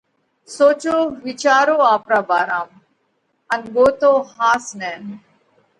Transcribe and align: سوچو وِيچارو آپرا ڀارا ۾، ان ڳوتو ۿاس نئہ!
سوچو 0.55 0.95
وِيچارو 1.25 1.75
آپرا 1.93 2.19
ڀارا 2.27 2.59
۾، 2.71 2.75
ان 3.53 3.59
ڳوتو 3.73 4.11
ۿاس 4.35 4.65
نئہ! 4.79 4.95